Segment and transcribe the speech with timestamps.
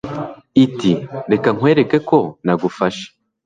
[0.65, 0.91] iti
[1.31, 3.05] «reka nkwereke ko nagufashe»